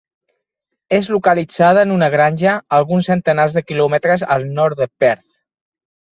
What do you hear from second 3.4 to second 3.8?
de